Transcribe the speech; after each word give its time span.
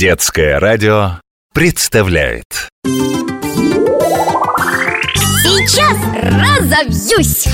Детское 0.00 0.58
радио 0.58 1.20
представляет 1.52 2.70
Сейчас 5.44 5.94
разобьюсь! 6.14 7.44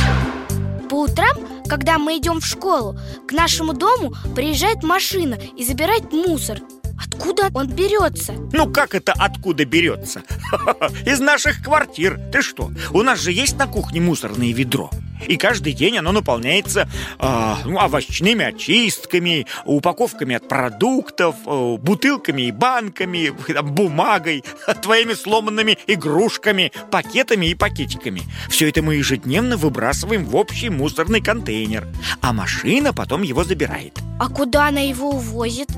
По 0.88 1.02
утрам, 1.02 1.36
когда 1.68 1.98
мы 1.98 2.18
идем 2.18 2.40
в 2.40 2.46
школу, 2.46 2.96
к 3.26 3.32
нашему 3.32 3.72
дому 3.72 4.14
приезжает 4.36 4.84
машина 4.84 5.36
и 5.56 5.64
забирает 5.64 6.12
мусор. 6.12 6.60
Откуда 6.98 7.50
он 7.54 7.68
берется? 7.68 8.34
Ну 8.52 8.70
как 8.70 8.94
это 8.94 9.12
откуда 9.12 9.64
берется? 9.64 10.22
Из 11.06 11.20
наших 11.20 11.62
квартир 11.62 12.18
Ты 12.32 12.42
что, 12.42 12.70
у 12.92 13.02
нас 13.02 13.20
же 13.20 13.32
есть 13.32 13.56
на 13.56 13.66
кухне 13.66 14.00
мусорное 14.00 14.52
ведро 14.52 14.90
и 15.26 15.36
каждый 15.36 15.72
день 15.72 15.98
оно 15.98 16.12
наполняется 16.12 16.88
э, 17.18 17.54
ну, 17.64 17.78
овощными 17.78 18.44
очистками, 18.44 19.46
упаковками 19.64 20.36
от 20.36 20.48
продуктов, 20.48 21.36
э, 21.46 21.76
бутылками 21.78 22.42
и 22.42 22.52
банками, 22.52 23.32
там, 23.52 23.74
бумагой, 23.74 24.44
твоими 24.82 25.14
сломанными 25.14 25.78
игрушками, 25.86 26.72
пакетами 26.90 27.46
и 27.46 27.54
пакетиками. 27.54 28.22
Все 28.48 28.68
это 28.68 28.82
мы 28.82 28.96
ежедневно 28.96 29.56
выбрасываем 29.56 30.24
в 30.24 30.36
общий 30.36 30.70
мусорный 30.70 31.20
контейнер, 31.20 31.86
а 32.20 32.32
машина 32.32 32.92
потом 32.92 33.22
его 33.22 33.44
забирает. 33.44 33.98
А 34.18 34.28
куда 34.28 34.68
она 34.68 34.80
его 34.80 35.10
увозит? 35.10 35.68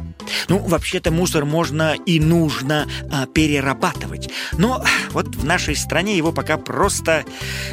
Ну, 0.49 0.59
вообще-то 0.59 1.11
мусор 1.11 1.45
можно 1.45 1.95
и 2.07 2.21
нужно 2.21 2.87
а, 3.11 3.27
перерабатывать. 3.27 4.31
Но 4.53 4.85
вот 5.11 5.35
в 5.35 5.45
нашей 5.45 5.77
стране 5.77 6.17
его 6.17 6.33
пока 6.33 6.57
просто 6.57 7.25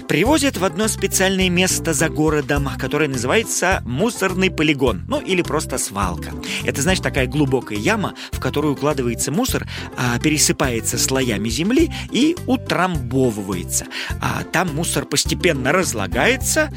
привозят 0.07 0.57
в 0.57 0.65
одно 0.65 0.87
специальное 0.87 1.49
место 1.49 1.93
за 1.93 2.09
городом, 2.09 2.69
которое 2.77 3.07
называется 3.07 3.81
мусорный 3.85 4.49
полигон, 4.49 5.03
ну 5.07 5.19
или 5.19 5.41
просто 5.41 5.77
свалка. 5.77 6.31
Это 6.63 6.81
значит 6.81 7.03
такая 7.03 7.27
глубокая 7.27 7.77
яма, 7.77 8.13
в 8.31 8.39
которую 8.39 8.73
укладывается 8.73 9.31
мусор, 9.31 9.67
а, 9.97 10.19
пересыпается 10.19 10.97
слоями 10.97 11.49
земли 11.49 11.91
и 12.11 12.35
утрамбовывается. 12.47 13.85
А 14.21 14.43
там 14.43 14.73
мусор 14.75 15.05
постепенно 15.05 15.71
разлагается, 15.71 16.71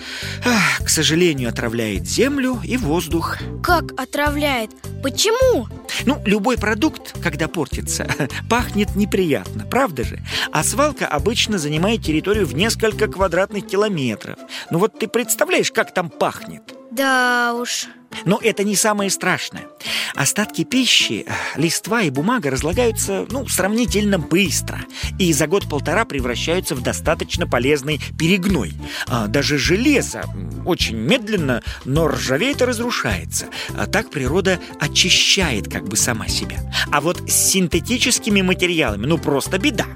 а, 0.44 0.84
к 0.84 0.88
сожалению, 0.88 1.48
отравляет 1.48 2.08
землю 2.08 2.60
и 2.64 2.76
воздух. 2.76 3.38
Как 3.62 3.98
отравляет? 4.00 4.70
Почему? 5.02 5.68
Ну, 6.06 6.20
любой 6.24 6.58
продукт, 6.58 7.20
когда 7.22 7.48
портится, 7.48 8.06
пахнет 8.50 8.94
неприятно, 8.96 9.64
правда 9.64 10.04
же? 10.04 10.20
А 10.52 10.62
свалка 10.62 11.06
обычно 11.06 11.58
занимает 11.58 12.02
территорию 12.02 12.46
в 12.46 12.54
несколько 12.54 13.08
квадратных 13.08 13.66
километров. 13.66 14.38
Ну 14.70 14.78
вот 14.78 14.98
ты 14.98 15.08
представляешь, 15.08 15.72
как 15.72 15.92
там 15.92 16.10
пахнет? 16.10 16.77
Да 16.90 17.54
уж. 17.54 17.86
Но 18.24 18.40
это 18.42 18.64
не 18.64 18.74
самое 18.74 19.10
страшное. 19.10 19.66
Остатки 20.14 20.64
пищи, 20.64 21.26
листва 21.56 22.02
и 22.02 22.10
бумага 22.10 22.50
разлагаются, 22.50 23.26
ну, 23.30 23.46
сравнительно 23.46 24.18
быстро. 24.18 24.80
И 25.18 25.32
за 25.32 25.46
год-полтора 25.46 26.04
превращаются 26.04 26.74
в 26.74 26.82
достаточно 26.82 27.46
полезный 27.46 28.00
перегной. 28.18 28.72
А 29.06 29.26
даже 29.26 29.58
железо 29.58 30.24
очень 30.64 30.96
медленно, 30.96 31.62
но 31.84 32.08
ржавеет 32.08 32.62
и 32.62 32.64
разрушается. 32.64 33.46
А 33.76 33.86
так 33.86 34.10
природа 34.10 34.58
очищает 34.80 35.70
как 35.70 35.86
бы 35.86 35.96
сама 35.96 36.28
себя. 36.28 36.58
А 36.90 37.00
вот 37.00 37.28
с 37.28 37.34
синтетическими 37.34 38.40
материалами, 38.40 39.06
ну, 39.06 39.18
просто 39.18 39.58
беда. 39.58 39.86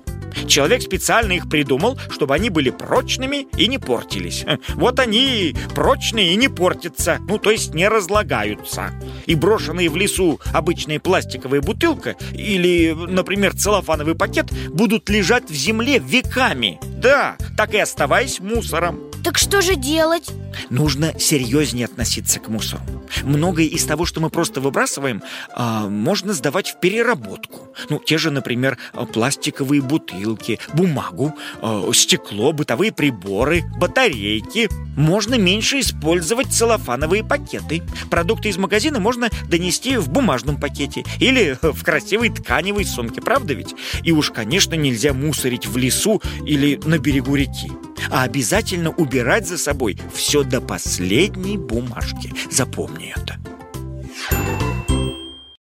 Человек 0.47 0.83
специально 0.83 1.33
их 1.33 1.49
придумал, 1.49 1.99
чтобы 2.11 2.35
они 2.35 2.51
были 2.51 2.71
прочными 2.71 3.47
и 3.57 3.67
не 3.67 3.79
портились. 3.79 4.45
Вот 4.75 4.99
они 4.99 5.55
прочные 5.75 6.33
и 6.33 6.37
не 6.37 6.49
портятся, 6.49 7.19
ну 7.29 7.39
то 7.39 7.51
есть 7.51 7.75
не 7.75 7.89
разлагаются. 7.89 8.93
И 9.27 9.35
брошенные 9.35 9.89
в 9.89 9.97
лесу 9.97 10.41
обычная 10.53 11.01
пластиковая 11.01 11.61
бутылка 11.61 12.17
или, 12.33 12.95
например, 12.95 13.55
целлофановый 13.57 14.15
пакет 14.15 14.53
будут 14.71 15.09
лежать 15.09 15.51
в 15.51 15.55
земле 15.55 15.99
веками. 15.99 16.81
Да, 16.83 17.37
так 17.57 17.75
и 17.75 17.79
оставаясь 17.79 18.41
мусором. 18.41 19.01
Так 19.23 19.39
что 19.39 19.63
же 19.63 19.77
делать? 19.77 20.31
Нужно 20.69 21.19
серьезнее 21.19 21.87
относиться 21.87 22.41
к 22.41 22.49
мусору. 22.49 22.83
Многое 23.23 23.67
из 23.67 23.85
того, 23.85 24.05
что 24.05 24.21
мы 24.21 24.31
просто 24.31 24.61
выбрасываем, 24.61 25.23
а, 25.55 25.89
можно 25.89 26.33
сдавать 26.33 26.71
в 26.71 26.81
переработку. 26.81 27.69
Ну, 27.89 27.99
те 27.99 28.19
же, 28.19 28.31
например, 28.31 28.79
пластиковые 29.13 29.81
бутылки, 29.81 30.59
бумагу, 30.75 31.35
а, 31.61 31.91
стекло, 31.93 32.53
бытовые 32.53 32.93
приборы, 32.93 33.63
батарейки. 33.79 34.69
Можно 34.97 35.37
меньше 35.37 35.81
использовать 35.81 36.53
целлофановые 36.53 37.25
пакеты. 37.25 37.83
Продукты 38.11 38.49
из 38.49 38.57
магазина 38.57 38.99
можно 38.99 39.31
донести 39.49 39.97
в 39.97 40.09
бумажном 40.11 40.59
пакете 40.59 41.05
или 41.19 41.57
в 41.63 41.85
красивой 41.85 42.31
тканевой 42.31 42.85
сумке, 42.85 43.21
правда 43.21 43.55
ведь? 43.55 43.75
И 44.03 44.13
уж, 44.13 44.31
конечно, 44.31 44.75
нельзя 44.75 45.13
мусорить 45.13 45.67
в 45.67 45.77
лесу 45.77 46.21
или 46.45 46.81
на 46.85 46.99
берегу 46.99 47.37
реки 47.37 47.71
а 48.11 48.23
обязательно 48.23 48.91
убирать 48.91 49.47
за 49.47 49.59
собой 49.59 49.99
все 50.13 50.43
до 50.43 50.61
последней 50.61 51.59
бумажки. 51.59 52.33
Запомни 52.51 53.15
это. 53.17 53.39